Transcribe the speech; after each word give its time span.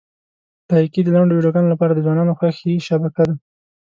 لایکي 0.69 1.01
د 1.03 1.07
لنډو 1.15 1.33
ویډیوګانو 1.35 1.71
لپاره 1.73 1.91
د 1.93 1.99
ځوانانو 2.05 2.37
خوښې 2.39 2.73
شبکه 2.87 3.23
ده. 3.29 3.35